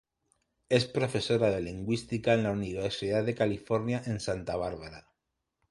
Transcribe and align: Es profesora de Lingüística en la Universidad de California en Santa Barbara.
Es 0.77 0.85
profesora 0.87 1.51
de 1.51 1.61
Lingüística 1.61 2.33
en 2.33 2.41
la 2.41 2.49
Universidad 2.53 3.23
de 3.23 3.35
California 3.35 4.01
en 4.03 4.19
Santa 4.19 4.55
Barbara. 4.55 5.11